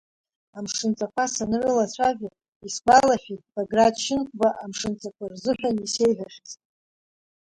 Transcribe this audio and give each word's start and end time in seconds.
Амшынҵақәа 0.57 1.25
санрылацәажәа, 1.33 2.29
исгәалашәеит 2.65 3.41
Баграт 3.53 3.95
Шьынқәба 4.03 4.49
амшынҵақәа 4.63 5.25
рзыҳәан 5.31 5.77
исеиҳәахьаз. 5.85 6.51